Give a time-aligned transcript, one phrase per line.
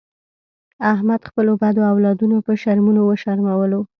[0.93, 3.81] احمد خپلو بدو اولادونو په شرمونو و شرمولو.